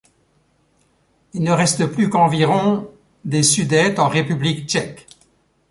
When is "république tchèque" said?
4.07-5.05